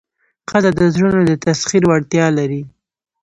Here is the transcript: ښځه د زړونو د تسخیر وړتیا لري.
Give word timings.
ښځه 0.49 0.71
د 0.79 0.81
زړونو 0.95 1.21
د 1.27 1.33
تسخیر 1.45 1.83
وړتیا 1.87 2.25
لري. 2.37 2.61